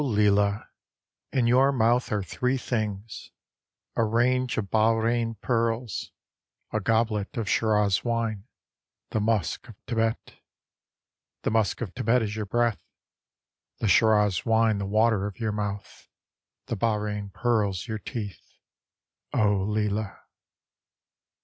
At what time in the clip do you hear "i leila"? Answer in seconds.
19.61-20.19